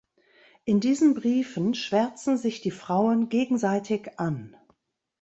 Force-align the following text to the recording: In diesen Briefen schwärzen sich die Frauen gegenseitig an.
In 0.65 0.79
diesen 0.79 1.13
Briefen 1.13 1.75
schwärzen 1.75 2.35
sich 2.35 2.61
die 2.61 2.71
Frauen 2.71 3.29
gegenseitig 3.29 4.19
an. 4.19 4.55